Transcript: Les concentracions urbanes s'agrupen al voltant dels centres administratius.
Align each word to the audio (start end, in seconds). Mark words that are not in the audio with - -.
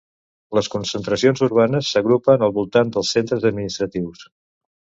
Les 0.57 0.69
concentracions 0.75 1.43
urbanes 1.47 1.91
s'agrupen 1.97 2.47
al 2.47 2.57
voltant 2.57 2.97
dels 2.97 3.15
centres 3.19 3.49
administratius. 3.51 4.27